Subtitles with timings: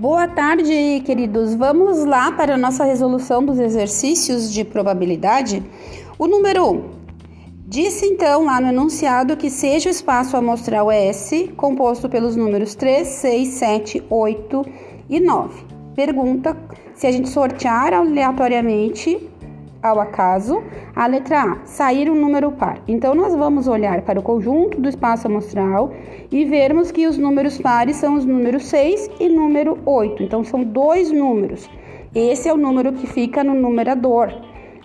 [0.00, 1.56] Boa tarde, queridos.
[1.56, 5.60] Vamos lá para a nossa resolução dos exercícios de probabilidade.
[6.16, 6.70] O número 1.
[6.70, 6.90] Um,
[7.66, 13.08] disse então lá no enunciado que seja o espaço amostral S composto pelos números 3,
[13.08, 14.64] 6, 7, 8
[15.10, 15.64] e 9.
[15.96, 16.56] Pergunta
[16.94, 19.28] se a gente sortear aleatoriamente
[19.82, 20.62] ao acaso,
[20.94, 22.80] a letra A, sair um número par.
[22.88, 25.92] Então, nós vamos olhar para o conjunto do espaço amostral
[26.30, 30.22] e vermos que os números pares são os números 6 e número 8.
[30.22, 31.68] Então, são dois números.
[32.14, 34.32] Esse é o número que fica no numerador.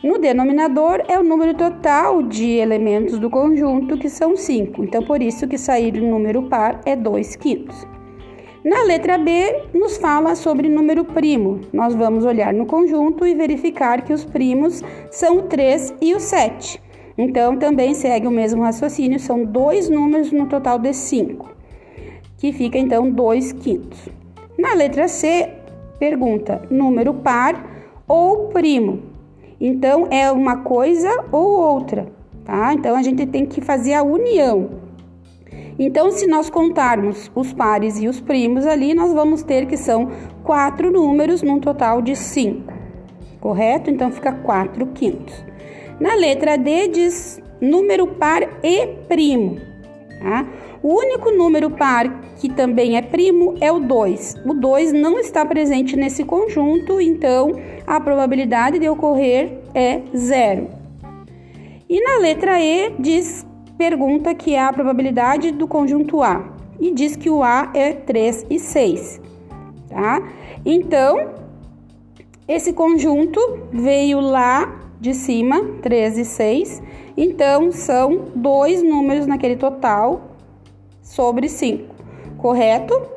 [0.04, 4.84] No denominador é o número total de elementos do conjunto, que são 5.
[4.84, 7.88] Então, por isso que sair um número par é 2 quintos.
[8.64, 11.60] Na letra B, nos fala sobre número primo.
[11.74, 14.82] Nós vamos olhar no conjunto e verificar que os primos
[15.12, 16.82] são o 3 e o 7.
[17.18, 21.46] Então, também segue o mesmo raciocínio, são dois números no total de 5,
[22.38, 24.00] que fica então 2 quintos.
[24.58, 25.50] Na letra C,
[26.00, 29.02] pergunta número par ou primo.
[29.60, 32.08] Então, é uma coisa ou outra,
[32.46, 32.74] tá?
[32.74, 34.83] Então, a gente tem que fazer a união.
[35.78, 40.12] Então, se nós contarmos os pares e os primos ali, nós vamos ter que são
[40.44, 42.74] quatro números num total de cinco,
[43.40, 43.90] correto?
[43.90, 45.34] Então, fica quatro quintos.
[46.00, 49.58] Na letra D diz número par e primo,
[50.22, 50.46] tá?
[50.84, 54.36] O único número par que também é primo é o 2.
[54.46, 57.54] O 2 não está presente nesse conjunto, então
[57.88, 60.68] a probabilidade de ocorrer é zero.
[61.90, 63.46] E na letra E diz
[63.78, 68.48] pergunta que é a probabilidade do conjunto A e diz que o A é 3
[68.50, 69.22] e 6,
[69.90, 70.22] tá?
[70.66, 71.34] Então,
[72.48, 73.40] esse conjunto
[73.72, 76.84] veio lá de cima, 3 e 6,
[77.16, 80.38] então são dois números naquele total
[81.02, 81.94] sobre 5,
[82.38, 83.13] correto?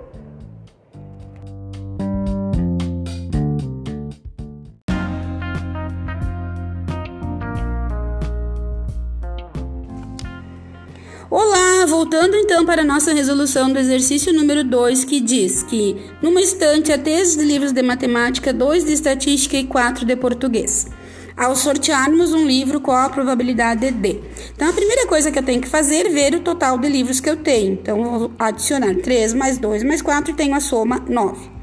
[11.97, 16.93] Voltando então para a nossa resolução do exercício número 2, que diz que numa estante
[16.93, 20.87] há três livros de matemática, dois de estatística e quatro de português.
[21.35, 24.21] Ao sortearmos um livro, qual a probabilidade de?
[24.55, 27.19] Então, a primeira coisa que eu tenho que fazer é ver o total de livros
[27.19, 27.73] que eu tenho.
[27.73, 31.56] Então, eu vou adicionar 3 mais 2 mais 4 e tenho a soma 9.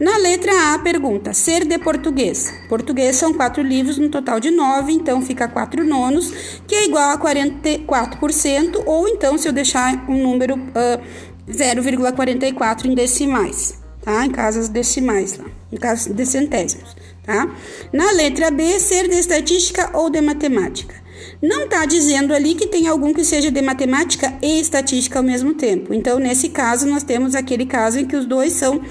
[0.00, 2.52] Na letra A, pergunta: ser de português.
[2.68, 7.10] Português são quatro livros no total de nove, então fica quatro nonos, que é igual
[7.10, 14.24] a 44%, ou então se eu deixar um número uh, 0,44 em decimais, tá?
[14.24, 16.94] Em casas decimais lá, em casas de centésimos,
[17.24, 17.50] tá?
[17.92, 21.07] Na letra B, ser de estatística ou de matemática.
[21.42, 25.54] Não está dizendo ali que tem algum que seja de matemática e estatística ao mesmo
[25.54, 25.94] tempo.
[25.94, 28.82] Então, nesse caso, nós temos aquele caso em que os dois são uh,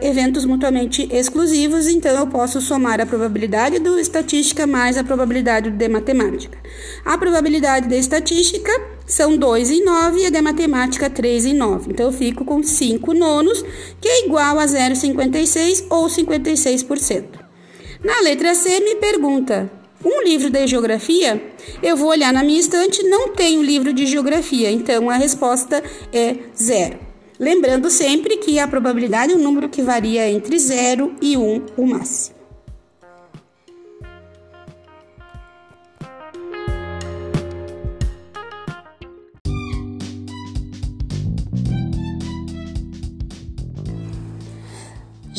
[0.00, 5.88] eventos mutuamente exclusivos, então eu posso somar a probabilidade do estatística mais a probabilidade de
[5.88, 6.58] matemática.
[7.04, 8.72] A probabilidade de estatística
[9.06, 11.92] são 2 em 9 e a de matemática 3 em 9.
[11.92, 13.62] Então, eu fico com 5 nonos,
[14.00, 17.24] que é igual a 0,56 ou 56%.
[18.02, 19.70] Na letra C, me pergunta
[20.04, 21.40] um livro de geografia,
[21.82, 26.36] eu vou olhar na minha estante, não tenho livro de geografia, então a resposta é
[26.56, 26.98] zero.
[27.38, 31.66] Lembrando sempre que a probabilidade é um número que varia entre 0 e 1 um,
[31.76, 32.31] o máximo.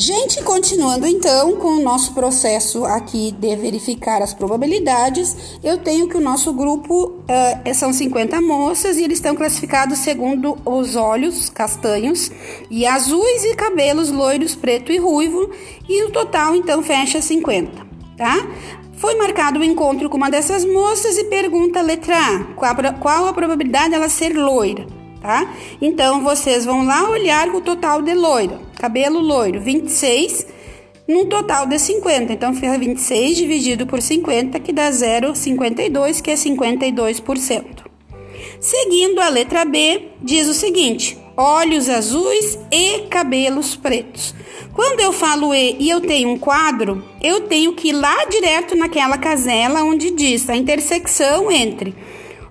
[0.05, 6.17] Gente, continuando então com o nosso processo aqui de verificar as probabilidades, eu tenho que
[6.17, 12.29] o nosso grupo uh, são 50 moças e eles estão classificados segundo os olhos castanhos
[12.69, 15.49] e azuis e cabelos loiros, preto e ruivo,
[15.87, 17.71] e o total então fecha 50,
[18.17, 18.45] tá?
[18.97, 22.43] Foi marcado o encontro com uma dessas moças e pergunta a letra A,
[22.99, 24.85] qual a, probabilidade dela ser loira?
[25.23, 25.49] tá?
[25.81, 28.59] Então vocês vão lá olhar o total de loiro.
[28.83, 30.45] Cabelo loiro, 26
[31.07, 32.33] num total de 50.
[32.33, 37.65] Então fica 26 dividido por 50, que dá 0,52, que é 52%.
[38.59, 44.35] Seguindo a letra B, diz o seguinte: olhos azuis e cabelos pretos.
[44.73, 48.75] Quando eu falo E e eu tenho um quadro, eu tenho que ir lá direto
[48.75, 51.95] naquela casela onde diz a intersecção entre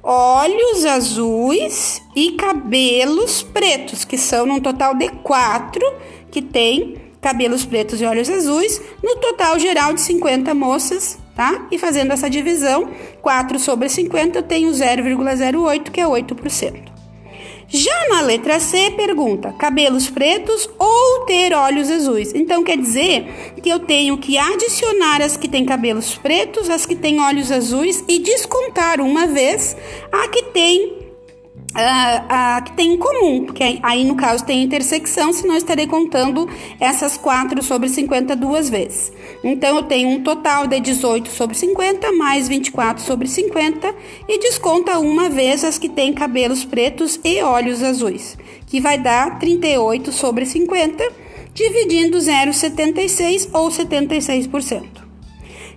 [0.02, 5.84] olhos azuis e cabelos pretos, que são num total de quatro
[6.32, 11.68] que tem cabelos pretos e olhos azuis, no total geral de 50 moças, tá?
[11.70, 12.88] E fazendo essa divisão,
[13.20, 16.92] 4 sobre 50, eu tenho 0,08, que é 8%.
[17.68, 22.34] Já na letra C, pergunta: cabelos pretos ou ter olhos azuis?
[22.34, 26.96] Então quer dizer que eu tenho que adicionar as que têm cabelos pretos, as que
[26.96, 29.74] têm olhos azuis e descontar uma vez
[30.10, 31.01] a que tem
[31.74, 35.86] a, a, que tem em comum, que aí no caso tem intersecção, senão eu estarei
[35.86, 36.48] contando
[36.78, 39.12] essas 4 sobre 50 duas vezes.
[39.42, 43.94] Então eu tenho um total de 18 sobre 50 mais 24 sobre 50
[44.28, 48.36] e desconta uma vez as que têm cabelos pretos e olhos azuis,
[48.66, 51.02] que vai dar 38 sobre 50,
[51.54, 54.82] dividindo 0,76 ou 76%.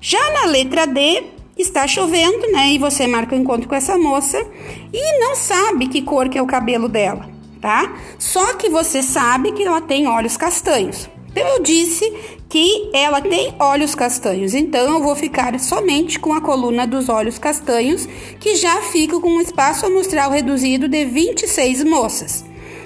[0.02, 1.24] Já na letra D,
[1.58, 2.74] está chovendo, né?
[2.74, 4.46] E você marca o encontro com essa moça
[4.94, 7.30] e não sabe que cor que é o cabelo dela,
[7.62, 7.96] tá?
[8.20, 11.10] Só que você sabe que ela tem olhos castanhos.
[11.32, 12.14] Então eu disse
[12.48, 17.38] que ela tem olhos castanhos, então eu vou ficar somente com a coluna dos olhos
[17.38, 18.08] castanhos,
[18.40, 22.46] que já fica com um espaço amostral reduzido de 26 moças.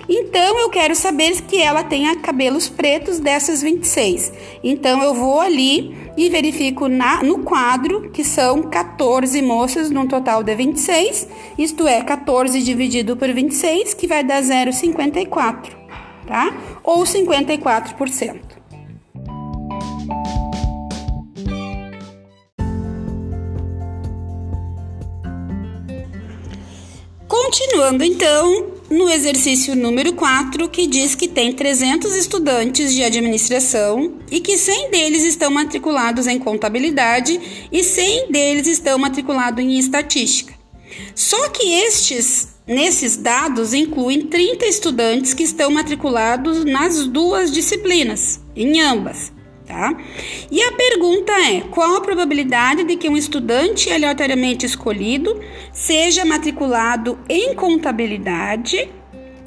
[0.09, 4.33] Então eu quero saber que ela tenha cabelos pretos dessas 26.
[4.63, 10.41] Então eu vou ali e verifico na, no quadro que são 14 moças num total
[10.41, 11.27] de 26,
[11.59, 15.69] isto é, 14 dividido por 26, que vai dar 0,54,
[16.25, 16.57] tá?
[16.83, 18.39] Ou 54%.
[27.27, 34.39] Continuando então, no exercício número 4, que diz que tem 300 estudantes de administração e
[34.39, 40.53] que 100 deles estão matriculados em contabilidade e 100 deles estão matriculados em estatística.
[41.13, 48.81] Só que estes, nesses dados, incluem 30 estudantes que estão matriculados nas duas disciplinas, em
[48.81, 49.31] ambas
[49.69, 49.95] tá?
[50.51, 55.39] E a pergunta é: qual a probabilidade de que um estudante aleatoriamente escolhido
[55.71, 58.89] seja matriculado em contabilidade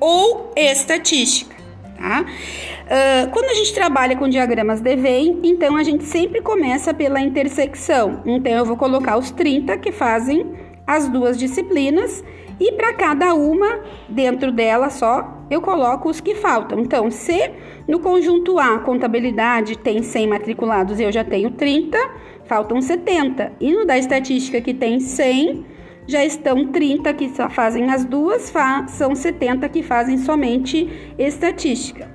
[0.00, 1.56] ou estatística?
[1.98, 2.22] Tá?
[2.22, 7.20] Uh, quando a gente trabalha com diagramas de Venn, então a gente sempre começa pela
[7.20, 8.22] intersecção.
[8.24, 10.46] Então eu vou colocar os 30 que fazem
[10.86, 12.24] as duas disciplinas
[12.60, 16.80] e para cada uma, dentro dela só, eu coloco os que faltam.
[16.80, 17.50] Então, se
[17.86, 21.98] no conjunto A, contabilidade tem 100 matriculados eu já tenho 30,
[22.44, 23.52] faltam 70.
[23.60, 25.66] E no da estatística que tem 100,
[26.06, 28.52] já estão 30 que só fazem as duas,
[28.88, 32.10] são 70 que fazem somente estatística.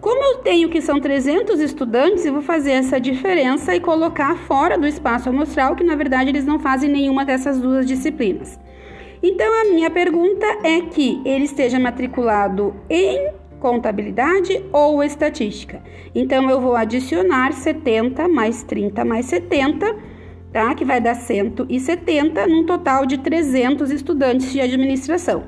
[0.00, 4.76] Como eu tenho que são 300 estudantes, eu vou fazer essa diferença e colocar fora
[4.76, 8.58] do espaço amostral, que na verdade eles não fazem nenhuma dessas duas disciplinas.
[9.22, 13.30] Então a minha pergunta é que ele esteja matriculado em
[13.60, 15.80] contabilidade ou estatística.
[16.14, 19.96] Então eu vou adicionar 70 mais 30 mais 70,
[20.52, 20.74] tá?
[20.74, 25.44] Que vai dar 170 num total de 300 estudantes de administração.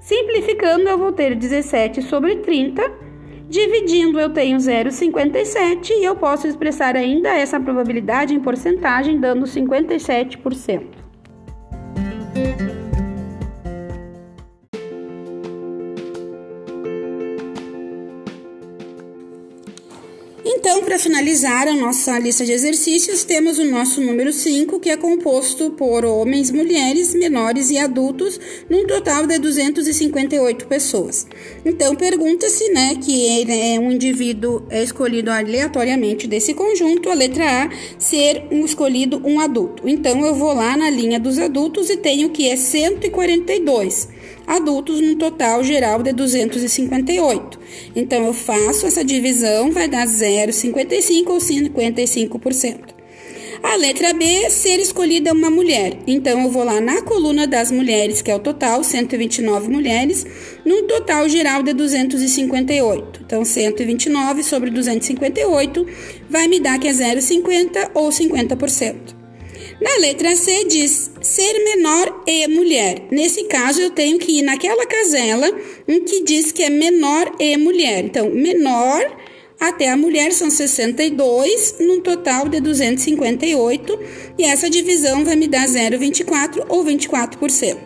[0.00, 3.04] Simplificando, eu vou ter 17 sobre 30
[3.48, 11.03] Dividindo, eu tenho 0,57 e eu posso expressar ainda essa probabilidade em porcentagem, dando 57%.
[20.94, 25.72] Para finalizar a nossa lista de exercícios, temos o nosso número 5, que é composto
[25.72, 28.38] por homens, mulheres, menores e adultos,
[28.70, 31.26] num total de 258 pessoas.
[31.64, 37.64] Então, pergunta-se, né, que ele é um indivíduo é escolhido aleatoriamente desse conjunto, a letra
[37.64, 39.88] A, ser um escolhido um adulto.
[39.88, 44.14] Então, eu vou lá na linha dos adultos e tenho que é 142
[44.46, 47.58] adultos num total geral de 258.
[47.94, 52.94] Então, eu faço essa divisão, vai dar 0,55 ou 55%.
[53.62, 55.96] A letra B, ser escolhida uma mulher.
[56.06, 60.26] Então, eu vou lá na coluna das mulheres, que é o total, 129 mulheres,
[60.66, 63.22] num total geral de 258.
[63.24, 65.86] Então, 129 sobre 258
[66.28, 69.14] vai me dar que é 0,50 ou 50%.
[69.80, 73.08] Na letra C diz ser menor e mulher.
[73.10, 75.50] Nesse caso, eu tenho que ir naquela casela
[75.88, 78.04] em que diz que é menor e mulher.
[78.04, 79.16] Então, menor
[79.58, 83.98] até a mulher são 62, num total de 258,
[84.38, 87.78] e essa divisão vai me dar 0,24 ou 24%.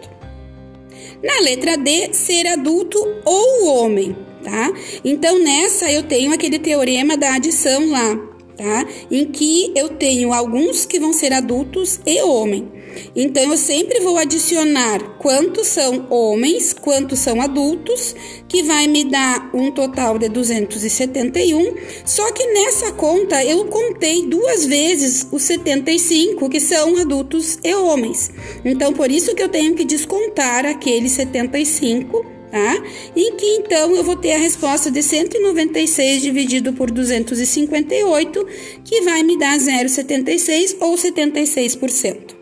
[1.22, 4.14] Na letra D, ser adulto ou homem,
[4.44, 4.72] tá?
[5.02, 8.16] Então, nessa eu tenho aquele teorema da adição lá,
[8.56, 8.86] tá?
[9.10, 12.77] Em que eu tenho alguns que vão ser adultos e homem.
[13.14, 18.14] Então eu sempre vou adicionar quantos são homens, quantos são adultos,
[18.48, 21.74] que vai me dar um total de 271.
[22.04, 28.30] Só que nessa conta eu contei duas vezes os 75 que são adultos e homens.
[28.64, 32.82] Então por isso que eu tenho que descontar aqueles 75 tá?
[33.14, 38.46] Em que então eu vou ter a resposta de 196 dividido por 258,
[38.84, 42.37] que vai me dar 0,76 ou 76%.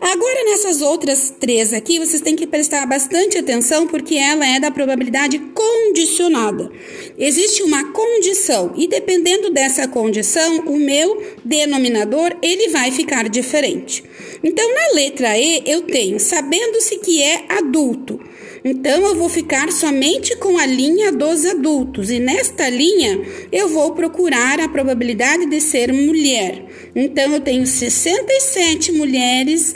[0.00, 4.70] Agora, nessas outras três aqui, vocês têm que prestar bastante atenção porque ela é da
[4.70, 6.70] probabilidade condicionada.
[7.16, 14.02] Existe uma condição e dependendo dessa condição, o meu denominador ele vai ficar diferente.
[14.42, 18.20] Então, na letra E, eu tenho sabendo-se que é adulto.
[18.66, 23.20] Então, eu vou ficar somente com a linha dos adultos, e nesta linha
[23.52, 26.64] eu vou procurar a probabilidade de ser mulher.
[26.96, 29.74] Então, eu tenho 67 mulheres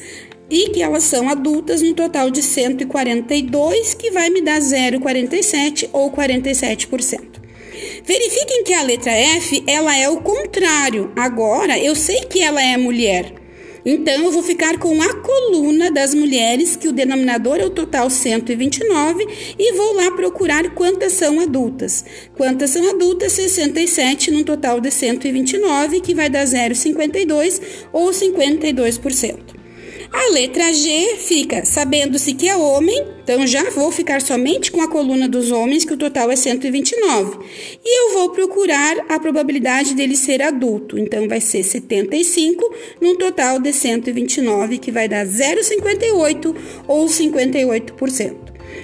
[0.49, 6.11] e que elas são adultas, no total de 142, que vai me dar 0,47 ou
[6.11, 7.21] 47%.
[8.07, 11.12] Verifiquem que a letra F, ela é o contrário.
[11.14, 13.38] Agora, eu sei que ela é mulher.
[13.90, 18.11] Então, eu vou ficar com a coluna das mulheres, que o denominador é o total
[18.11, 19.26] 129,
[19.59, 22.04] e vou lá procurar quantas são adultas.
[22.37, 23.33] Quantas são adultas?
[23.33, 29.48] 67 num total de 129, que vai dar 0,52 ou 52%.
[30.12, 34.88] A letra G fica sabendo-se que é homem, então já vou ficar somente com a
[34.88, 37.38] coluna dos homens, que o total é 129.
[37.85, 43.59] E eu vou procurar a probabilidade dele ser adulto, então vai ser 75 num total
[43.59, 46.55] de 129, que vai dar 0,58
[46.87, 48.37] ou 58%.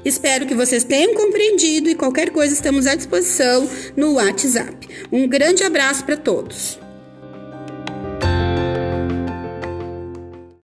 [0.04, 4.86] Espero que vocês tenham compreendido e qualquer coisa estamos à disposição no WhatsApp.
[5.10, 6.83] Um grande abraço para todos.